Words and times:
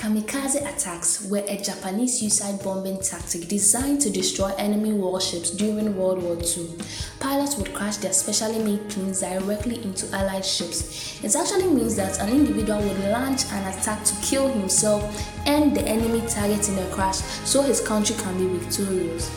Kamikaze 0.00 0.62
attacks 0.66 1.26
were 1.28 1.44
a 1.46 1.60
Japanese 1.60 2.20
suicide 2.20 2.64
bombing 2.64 2.98
tactic 3.02 3.46
designed 3.48 4.00
to 4.00 4.08
destroy 4.08 4.50
enemy 4.56 4.94
warships 4.94 5.50
during 5.50 5.94
World 5.94 6.22
War 6.22 6.38
II. 6.38 6.70
Pilots 7.18 7.58
would 7.58 7.74
crash 7.74 7.98
their 7.98 8.14
specially 8.14 8.60
made 8.60 8.88
planes 8.88 9.20
directly 9.20 9.84
into 9.84 10.10
Allied 10.16 10.46
ships. 10.46 11.22
It 11.22 11.36
actually 11.36 11.68
means 11.68 11.96
that 11.96 12.18
an 12.18 12.30
individual 12.30 12.80
would 12.80 12.98
launch 13.10 13.44
an 13.52 13.78
attack 13.78 14.02
to 14.04 14.14
kill 14.22 14.48
himself 14.48 15.04
and 15.46 15.76
the 15.76 15.82
enemy 15.82 16.26
target 16.26 16.66
in 16.70 16.78
a 16.78 16.86
crash 16.92 17.18
so 17.44 17.60
his 17.60 17.82
country 17.82 18.16
can 18.16 18.38
be 18.38 18.56
victorious. 18.56 19.30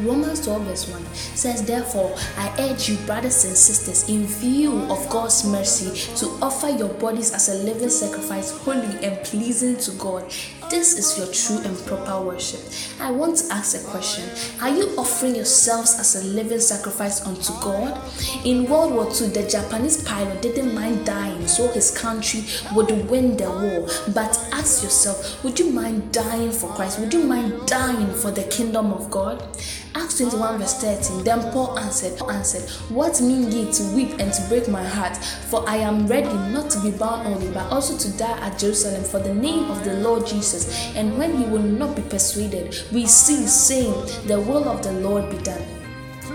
Romans 0.00 0.44
12 0.44 0.62
verse 0.62 0.88
1 0.88 1.04
says, 1.14 1.64
Therefore, 1.64 2.14
I 2.36 2.54
urge 2.58 2.88
you, 2.88 2.96
brothers 3.06 3.44
and 3.44 3.56
sisters, 3.56 4.08
in 4.08 4.26
view 4.26 4.80
of 4.90 5.08
God's 5.10 5.44
mercy, 5.46 6.14
to 6.16 6.26
offer 6.42 6.68
your 6.70 6.88
bodies 6.94 7.32
as 7.32 7.48
a 7.48 7.54
living 7.62 7.90
sacrifice, 7.90 8.50
holy 8.50 9.04
and 9.04 9.22
pleasing 9.24 9.76
to 9.76 9.90
God. 9.92 10.32
This 10.72 10.96
is 10.96 11.18
your 11.18 11.26
true 11.26 11.70
and 11.70 11.76
proper 11.86 12.24
worship. 12.24 12.60
I 12.98 13.10
want 13.10 13.36
to 13.36 13.52
ask 13.52 13.76
a 13.76 13.90
question 13.90 14.24
Are 14.62 14.70
you 14.74 14.88
offering 14.96 15.34
yourselves 15.34 16.00
as 16.00 16.16
a 16.16 16.26
living 16.26 16.60
sacrifice 16.60 17.26
unto 17.26 17.52
God? 17.60 18.00
In 18.46 18.64
World 18.64 18.94
War 18.94 19.04
II, 19.04 19.28
the 19.28 19.46
Japanese 19.46 20.02
pilot 20.02 20.40
didn't 20.40 20.74
mind 20.74 21.04
dying 21.04 21.46
so 21.46 21.70
his 21.72 21.90
country 21.90 22.44
would 22.74 22.90
win 23.10 23.36
the 23.36 23.50
war. 23.50 23.86
But 24.14 24.34
ask 24.50 24.82
yourself, 24.82 25.44
would 25.44 25.58
you 25.58 25.70
mind 25.70 26.10
dying 26.10 26.50
for 26.52 26.70
Christ? 26.70 27.00
Would 27.00 27.12
you 27.12 27.24
mind 27.24 27.66
dying 27.66 28.14
for 28.14 28.30
the 28.30 28.44
kingdom 28.44 28.94
of 28.94 29.10
God? 29.10 29.46
Acts 29.94 30.16
21 30.16 30.58
verse 30.58 30.80
13 30.80 31.22
Then 31.22 31.52
Paul 31.52 31.78
answered, 31.78 32.18
answered, 32.30 32.70
What 32.88 33.20
mean 33.20 33.52
ye 33.52 33.70
to 33.72 33.82
weep 33.94 34.18
and 34.18 34.32
to 34.32 34.42
break 34.48 34.68
my 34.68 34.82
heart? 34.82 35.18
For 35.50 35.68
I 35.68 35.76
am 35.76 36.06
ready 36.06 36.32
not 36.32 36.70
to 36.70 36.80
be 36.80 36.92
bound 36.92 37.26
only, 37.26 37.52
but 37.52 37.70
also 37.70 37.98
to 37.98 38.16
die 38.16 38.38
at 38.38 38.58
Jerusalem 38.58 39.04
for 39.04 39.18
the 39.18 39.34
name 39.34 39.70
of 39.70 39.84
the 39.84 39.94
Lord 39.98 40.26
Jesus. 40.26 40.61
And 40.96 41.16
when 41.18 41.36
he 41.36 41.44
will 41.44 41.62
not 41.62 41.96
be 41.96 42.02
persuaded, 42.02 42.76
we 42.92 43.06
see 43.06 43.46
saying, 43.46 44.26
The 44.26 44.40
will 44.40 44.68
of 44.68 44.82
the 44.82 44.92
Lord 44.92 45.30
be 45.30 45.38
done. 45.38 45.62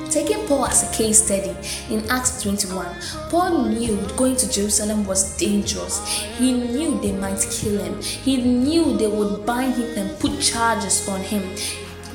Taking 0.10 0.48
Paul 0.48 0.66
as 0.68 0.90
a 0.90 0.96
case 0.96 1.26
study 1.26 1.54
in 1.94 2.10
Acts 2.10 2.42
21, 2.42 2.96
Paul 3.30 3.68
knew 3.68 3.98
going 4.16 4.38
to 4.38 4.50
Jerusalem 4.50 5.06
was 5.06 5.36
dangerous. 5.38 6.00
He 6.38 6.54
knew 6.54 7.00
they 7.02 7.12
might 7.12 7.46
kill 7.52 7.84
him. 7.84 8.02
He 8.02 8.38
knew 8.38 8.98
they 8.98 9.08
would 9.08 9.46
bind 9.46 9.76
him 9.76 9.98
and 9.98 10.20
put 10.20 10.40
charges 10.40 11.08
on 11.10 11.22
him. 11.22 11.44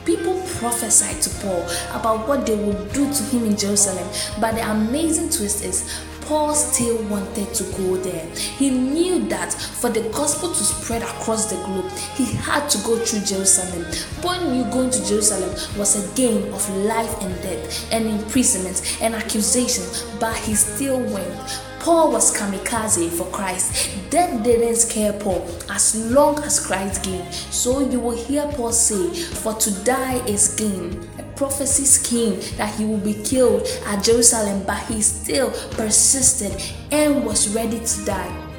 People 0.06 0.40
prophesied 0.58 1.20
to 1.22 1.30
Paul 1.40 1.62
about 1.92 2.26
what 2.26 2.46
they 2.46 2.56
would 2.56 2.92
do 2.92 3.12
to 3.12 3.22
him 3.24 3.44
in 3.44 3.56
Jerusalem, 3.56 4.08
but 4.40 4.54
the 4.54 4.68
amazing 4.68 5.28
twist 5.28 5.62
is 5.62 5.88
Paul 6.26 6.54
still 6.54 7.02
wanted 7.08 7.52
to 7.54 7.64
go 7.76 7.96
there. 7.96 8.26
He 8.34 8.70
knew 8.70 9.20
that 9.28 9.52
for 9.52 9.90
the 9.90 10.02
gospel 10.10 10.48
to 10.48 10.64
spread 10.64 11.02
across 11.02 11.50
the 11.50 11.56
globe, 11.64 11.90
he 12.16 12.24
had 12.24 12.68
to 12.70 12.78
go 12.78 12.96
through 12.98 13.20
Jerusalem. 13.20 13.84
Paul 14.20 14.40
knew 14.50 14.64
going 14.70 14.90
to 14.90 15.06
Jerusalem 15.06 15.50
was 15.78 15.96
a 15.96 16.14
game 16.16 16.52
of 16.54 16.68
life 16.84 17.20
and 17.22 17.34
death, 17.42 17.92
and 17.92 18.06
imprisonment 18.06 18.98
and 19.00 19.14
accusation, 19.14 19.84
but 20.18 20.36
he 20.36 20.54
still 20.54 21.00
went. 21.12 21.62
Paul 21.82 22.12
was 22.12 22.32
kamikaze 22.32 23.10
for 23.10 23.26
Christ. 23.32 23.90
Death 24.08 24.44
didn't 24.44 24.76
scare 24.76 25.12
Paul 25.14 25.44
as 25.68 26.12
long 26.12 26.38
as 26.44 26.64
Christ 26.64 27.02
gained. 27.02 27.34
So 27.34 27.80
you 27.80 27.98
will 27.98 28.16
hear 28.16 28.46
Paul 28.52 28.70
say, 28.70 29.10
For 29.12 29.54
to 29.54 29.84
die 29.84 30.24
is 30.26 30.54
gain. 30.54 31.08
A 31.42 31.44
prophecy 31.44 32.08
came 32.08 32.38
that 32.56 32.72
he 32.76 32.84
would 32.84 33.02
be 33.02 33.14
killed 33.14 33.66
at 33.86 34.04
Jerusalem, 34.04 34.62
but 34.64 34.80
he 34.86 35.02
still 35.02 35.50
persisted 35.72 36.52
and 36.92 37.24
was 37.24 37.52
ready 37.52 37.80
to 37.80 38.04
die. 38.04 38.51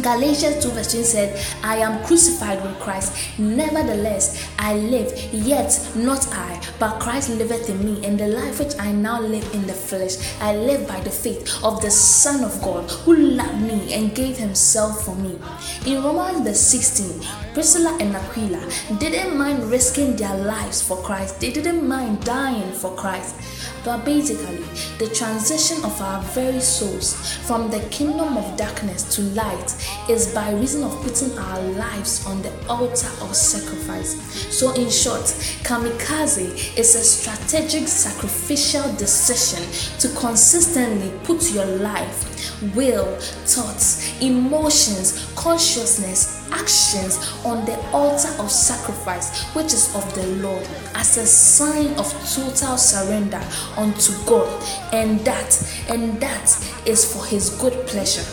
Galatians 0.00 0.62
2 0.64 0.70
verse 0.70 0.92
20 0.92 1.04
said, 1.04 1.56
I 1.62 1.76
am 1.76 2.04
crucified 2.04 2.62
with 2.62 2.78
Christ. 2.80 3.38
Nevertheless, 3.38 4.48
I 4.58 4.74
live, 4.74 5.12
yet 5.32 5.78
not 5.94 6.26
I, 6.28 6.60
but 6.78 6.98
Christ 6.98 7.30
liveth 7.30 7.68
in 7.68 7.84
me. 7.84 8.04
And 8.06 8.18
the 8.18 8.28
life 8.28 8.58
which 8.58 8.78
I 8.78 8.92
now 8.92 9.20
live 9.20 9.52
in 9.54 9.66
the 9.66 9.72
flesh, 9.74 10.16
I 10.40 10.56
live 10.56 10.88
by 10.88 11.00
the 11.00 11.10
faith 11.10 11.62
of 11.62 11.82
the 11.82 11.90
Son 11.90 12.42
of 12.42 12.60
God, 12.62 12.90
who 13.04 13.14
loved 13.16 13.62
me 13.62 13.92
and 13.92 14.14
gave 14.14 14.36
himself 14.36 15.04
for 15.04 15.14
me. 15.14 15.38
In 15.86 16.02
Romans 16.02 16.44
the 16.44 16.54
16, 16.54 17.22
Priscilla 17.52 17.96
and 18.00 18.16
Aquila 18.16 18.66
didn't 18.98 19.36
mind 19.36 19.64
risking 19.64 20.16
their 20.16 20.36
lives 20.36 20.80
for 20.80 20.96
Christ. 21.02 21.40
They 21.40 21.52
didn't 21.52 21.86
mind 21.86 22.24
dying 22.24 22.72
for 22.72 22.94
Christ. 22.96 23.36
But 23.84 24.04
basically, 24.04 24.58
the 24.98 25.12
transition 25.12 25.84
of 25.84 26.00
our 26.00 26.22
very 26.34 26.60
souls 26.60 27.36
from 27.46 27.70
the 27.70 27.80
kingdom 27.90 28.36
of 28.36 28.56
darkness 28.56 29.02
to 29.16 29.22
light 29.34 29.74
is 30.08 30.32
by 30.32 30.52
reason 30.52 30.84
of 30.84 30.92
putting 31.02 31.36
our 31.36 31.60
lives 31.72 32.24
on 32.26 32.42
the 32.42 32.52
altar 32.68 33.10
of 33.20 33.34
sacrifice. 33.34 34.14
So, 34.56 34.72
in 34.74 34.88
short, 34.88 35.24
kamikaze 35.64 36.78
is 36.78 36.94
a 36.94 37.02
strategic 37.02 37.88
sacrificial 37.88 38.92
decision 38.94 39.62
to 39.98 40.08
consistently 40.20 41.12
put 41.24 41.52
your 41.52 41.66
life 41.66 42.31
will, 42.74 43.16
thoughts, 43.46 44.20
emotions, 44.20 45.32
consciousness, 45.36 46.48
actions 46.52 47.18
on 47.44 47.64
the 47.64 47.76
altar 47.90 48.28
of 48.38 48.50
sacrifice, 48.50 49.44
which 49.54 49.66
is 49.66 49.94
of 49.94 50.14
the 50.14 50.26
Lord, 50.42 50.66
as 50.94 51.16
a 51.16 51.26
sign 51.26 51.88
of 51.98 52.10
total 52.34 52.76
surrender 52.76 53.42
unto 53.76 54.12
God, 54.26 54.48
and 54.92 55.20
that, 55.20 55.84
and 55.88 56.20
that 56.20 56.50
is 56.86 57.12
for 57.12 57.24
His 57.26 57.50
good 57.58 57.86
pleasure. 57.86 58.24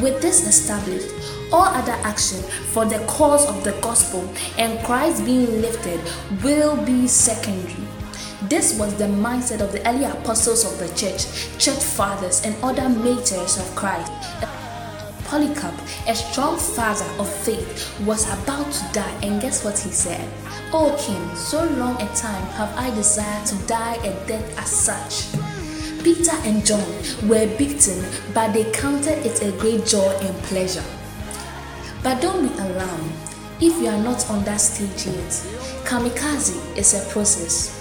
With 0.00 0.20
this 0.20 0.46
established, 0.46 1.08
all 1.52 1.64
other 1.64 1.98
action 2.04 2.40
for 2.72 2.84
the 2.84 2.98
cause 3.06 3.46
of 3.48 3.64
the 3.64 3.72
gospel 3.80 4.22
and 4.56 4.78
Christ 4.84 5.24
being 5.24 5.60
lifted 5.60 6.00
will 6.44 6.76
be 6.84 7.08
secondary. 7.08 7.76
This 8.50 8.76
was 8.76 8.92
the 8.96 9.04
mindset 9.04 9.60
of 9.60 9.70
the 9.70 9.88
early 9.88 10.06
apostles 10.06 10.64
of 10.64 10.76
the 10.80 10.88
church, 10.96 11.24
church 11.56 11.84
fathers, 11.84 12.44
and 12.44 12.56
other 12.64 12.88
martyrs 12.88 13.56
of 13.56 13.76
Christ. 13.76 14.10
Polycarp, 15.22 15.74
a 16.08 16.16
strong 16.16 16.58
father 16.58 17.04
of 17.20 17.32
faith, 17.32 17.96
was 18.04 18.26
about 18.26 18.72
to 18.72 18.92
die, 18.92 19.18
and 19.22 19.40
guess 19.40 19.64
what 19.64 19.78
he 19.78 19.92
said? 19.92 20.28
O 20.72 20.96
king, 20.98 21.36
so 21.36 21.62
long 21.78 21.94
a 22.02 22.08
time 22.16 22.44
have 22.58 22.76
I 22.76 22.92
desired 22.92 23.46
to 23.46 23.54
die 23.68 23.94
a 24.02 24.26
death 24.26 24.58
as 24.58 24.68
such. 24.68 25.32
Peter 26.02 26.34
and 26.42 26.66
John 26.66 26.90
were 27.28 27.46
beaten, 27.56 28.04
but 28.34 28.52
they 28.52 28.64
counted 28.72 29.24
it 29.24 29.44
a 29.44 29.52
great 29.58 29.86
joy 29.86 30.10
and 30.22 30.36
pleasure. 30.42 30.82
But 32.02 32.20
don't 32.20 32.48
be 32.48 32.58
alarmed 32.58 33.12
if 33.60 33.80
you 33.80 33.86
are 33.86 34.02
not 34.02 34.28
on 34.28 34.42
that 34.42 34.60
stage 34.60 35.06
yet. 35.06 35.30
Kamikaze 35.84 36.76
is 36.76 36.94
a 36.94 37.08
process. 37.10 37.79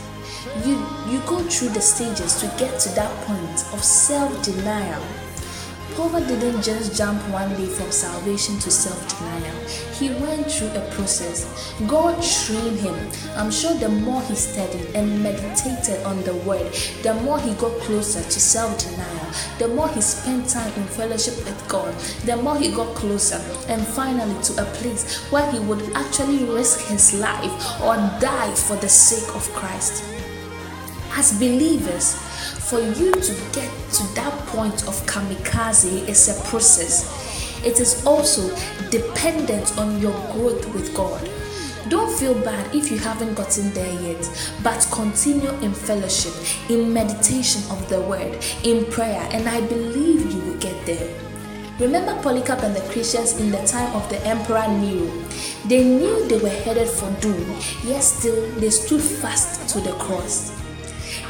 You, 0.66 0.75
you 1.07 1.19
go 1.25 1.39
through 1.44 1.69
the 1.69 1.81
stages 1.81 2.39
to 2.39 2.47
get 2.57 2.79
to 2.81 2.89
that 2.95 3.11
point 3.25 3.73
of 3.73 3.83
self 3.83 4.44
denial. 4.44 5.03
Paul 5.95 6.22
didn't 6.22 6.61
just 6.61 6.97
jump 6.97 7.22
one 7.29 7.50
day 7.57 7.66
from 7.66 7.91
salvation 7.91 8.57
to 8.59 8.72
self 8.72 8.99
denial. 9.09 9.55
He 9.99 10.09
went 10.23 10.49
through 10.49 10.69
a 10.69 10.89
process. 10.91 11.73
God 11.88 12.23
trained 12.23 12.79
him. 12.79 12.95
I'm 13.35 13.51
sure 13.51 13.73
the 13.73 13.89
more 13.89 14.22
he 14.22 14.35
studied 14.35 14.95
and 14.95 15.22
meditated 15.22 16.01
on 16.05 16.23
the 16.23 16.35
word, 16.47 16.72
the 17.03 17.16
more 17.16 17.38
he 17.38 17.53
got 17.55 17.78
closer 17.81 18.22
to 18.23 18.39
self 18.39 18.79
denial, 18.79 19.31
the 19.57 19.67
more 19.67 19.89
he 19.89 19.99
spent 19.99 20.47
time 20.47 20.72
in 20.75 20.85
fellowship 20.85 21.35
with 21.44 21.67
God, 21.67 21.94
the 22.23 22.38
more 22.38 22.57
he 22.57 22.72
got 22.72 22.95
closer 22.95 23.41
and 23.67 23.85
finally 23.85 24.41
to 24.44 24.53
a 24.61 24.66
place 24.75 25.17
where 25.31 25.51
he 25.51 25.59
would 25.59 25.81
actually 25.95 26.45
risk 26.45 26.88
his 26.88 27.13
life 27.19 27.81
or 27.81 27.95
die 28.22 28.53
for 28.55 28.78
the 28.78 28.88
sake 28.88 29.35
of 29.35 29.44
Christ. 29.53 30.19
As 31.12 31.38
believers, 31.38 32.16
for 32.70 32.80
you 32.80 33.12
to 33.12 33.34
get 33.52 33.72
to 33.94 34.03
that 34.16 34.34
point 34.47 34.88
of 34.88 34.96
kamikaze 35.06 36.08
is 36.08 36.30
a 36.30 36.50
process. 36.50 37.66
It 37.66 37.80
is 37.80 38.06
also 38.06 38.56
dependent 38.90 39.78
on 39.78 40.00
your 40.00 40.14
growth 40.32 40.72
with 40.73 40.94
God. 40.96 41.29
Don't 41.90 42.11
feel 42.20 42.35
bad 42.35 42.76
if 42.76 42.91
you 42.91 43.00
haven't 43.00 43.34
gotten 43.34 43.73
there 43.73 44.02
yet, 44.02 44.29
but 44.64 44.88
continue 44.91 45.50
in 45.61 45.73
fellowship, 45.73 46.34
in 46.70 46.94
meditation 46.94 47.64
of 47.72 47.90
the 47.90 48.00
word, 48.02 48.38
in 48.64 48.85
prayer, 48.91 49.28
and 49.32 49.50
I 49.50 49.62
believe 49.67 50.32
you 50.32 50.40
will 50.40 50.58
get 50.59 50.85
there. 50.85 51.20
Remember 51.79 52.14
Polycarp 52.22 52.62
and 52.64 52.76
the 52.76 52.82
Christians 52.91 53.40
in 53.40 53.52
the 53.52 53.66
time 53.66 53.96
of 53.96 54.08
the 54.09 54.23
Emperor 54.28 54.67
Nero? 54.67 55.09
They 55.66 55.84
knew 55.84 56.28
they 56.28 56.38
were 56.38 56.50
headed 56.50 56.90
for 56.90 57.09
doom, 57.22 57.58
yet 57.84 58.02
still 58.02 58.52
they 58.59 58.70
stood 58.70 59.02
fast 59.02 59.70
to 59.70 59.79
the 59.79 59.94
cross. 59.94 60.59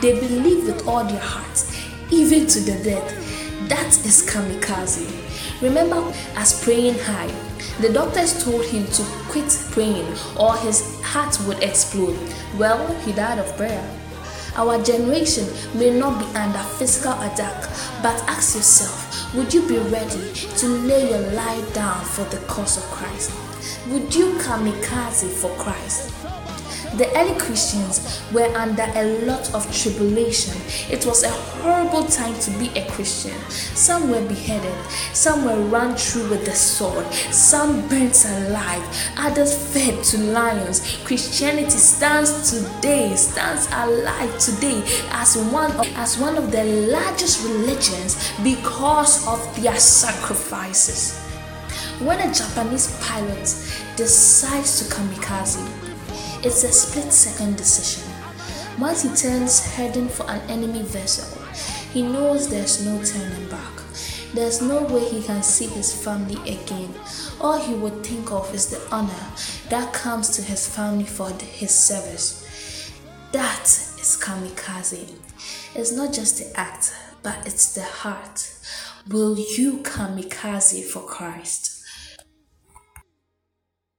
They 0.02 0.20
believe 0.20 0.66
with 0.66 0.88
all 0.88 1.04
their 1.04 1.20
hearts, 1.20 1.76
even 2.12 2.48
to 2.48 2.60
the 2.60 2.84
death. 2.84 3.70
That 3.70 3.88
is 4.06 4.26
kamikaze. 4.26 5.62
Remember, 5.62 6.14
as 6.36 6.64
Praying 6.64 6.96
Hyde, 7.00 7.36
the 7.82 7.92
doctors 7.92 8.44
told 8.44 8.66
him 8.66 8.86
to 8.88 9.04
quit 9.30 9.52
praying 9.72 10.08
or 10.38 10.56
his 10.58 11.00
heart 11.02 11.38
would 11.46 11.62
explode. 11.62 12.18
Well, 12.58 12.94
he 13.02 13.12
died 13.12 13.40
of 13.40 13.56
prayer. 13.58 13.84
Our 14.56 14.82
generation 14.84 15.48
may 15.78 15.98
not 15.98 16.20
be 16.20 16.26
under 16.38 16.60
physical 16.60 17.14
attack, 17.14 17.70
but 18.02 18.22
ask 18.28 18.56
yourself 18.56 19.34
would 19.36 19.54
you 19.54 19.62
be 19.68 19.78
ready 19.78 20.34
to 20.34 20.68
lay 20.68 21.10
your 21.10 21.32
life 21.34 21.74
down 21.74 22.04
for 22.04 22.24
the 22.26 22.44
cause 22.48 22.78
of 22.78 22.84
Christ? 22.86 23.32
Would 23.90 24.14
you 24.16 24.34
kamikaze 24.40 25.30
for 25.30 25.52
Christ? 25.62 26.12
The 26.96 27.08
early 27.16 27.38
Christians 27.40 28.20
were 28.34 28.52
under 28.58 28.86
a 28.96 29.26
lot 29.26 29.54
of 29.54 29.72
tribulation. 29.72 30.60
It 30.92 31.06
was 31.06 31.24
a 31.24 31.30
horrible 31.30 32.06
time 32.06 32.34
to 32.40 32.52
be 32.58 32.70
a 32.70 32.90
Christian. 32.90 33.40
Some 33.50 34.10
were 34.10 34.28
beheaded, 34.28 34.74
some 35.14 35.46
were 35.46 35.62
run 35.70 35.96
through 35.96 36.30
with 36.30 36.46
the 36.46 36.56
sword, 36.56 37.06
some 37.32 37.88
burnt 37.90 38.26
alive, 38.26 38.84
others 39.18 39.56
fed 39.72 40.04
to 40.06 40.18
lions. 40.18 40.98
Christianity 41.06 41.70
stands 41.70 42.50
today, 42.50 43.16
stands 43.16 43.68
alive 43.72 44.40
today 44.40 44.82
as 45.12 45.38
one 45.38 45.72
of, 45.74 45.88
as 45.96 46.18
one 46.18 46.38
of 46.38 46.52
the 46.52 46.64
largest 46.64 47.44
religions 47.48 48.34
because 48.44 49.28
of 49.28 49.62
their 49.62 49.78
sacrifices. 49.78 51.20
When 52.00 52.20
a 52.20 52.34
Japanese 52.34 52.98
pilot 53.02 53.46
decides 53.96 54.80
to 54.80 54.96
kamikaze, 54.96 55.89
it's 56.42 56.64
a 56.64 56.72
split 56.72 57.12
second 57.12 57.58
decision. 57.58 58.10
Once 58.80 59.04
he 59.04 59.10
turns 59.10 59.66
heading 59.76 60.08
for 60.08 60.30
an 60.30 60.40
enemy 60.50 60.84
vessel, 60.84 61.38
he 61.92 62.02
knows 62.02 62.48
there's 62.48 62.86
no 62.86 63.04
turning 63.04 63.50
back. 63.50 63.74
There's 64.34 64.62
no 64.62 64.84
way 64.84 65.04
he 65.10 65.22
can 65.22 65.44
see 65.44 65.68
his 65.68 65.94
family 65.94 66.36
again. 66.50 66.94
All 67.42 67.60
he 67.60 67.74
would 67.74 68.06
think 68.06 68.32
of 68.32 68.54
is 68.54 68.68
the 68.68 68.80
honor 68.96 69.26
that 69.70 69.92
comes 69.92 70.30
to 70.36 70.42
his 70.42 70.68
family 70.68 71.04
for 71.04 71.30
his 71.32 71.76
service. 71.76 72.92
That 73.34 73.64
is 73.64 74.18
kamikaze. 74.22 75.10
It's 75.76 75.92
not 75.92 76.14
just 76.14 76.38
the 76.38 76.60
act, 76.60 76.94
but 77.22 77.46
it's 77.46 77.74
the 77.76 77.84
heart. 77.84 78.54
Will 79.10 79.38
you 79.38 79.80
kamikaze 79.80 80.86
for 80.86 81.02
Christ? 81.02 81.79